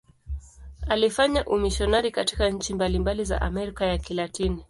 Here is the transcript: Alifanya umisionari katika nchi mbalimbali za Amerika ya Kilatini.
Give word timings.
Alifanya 0.87 1.45
umisionari 1.45 2.11
katika 2.11 2.49
nchi 2.49 2.73
mbalimbali 2.73 3.23
za 3.25 3.41
Amerika 3.41 3.85
ya 3.85 3.97
Kilatini. 3.97 4.59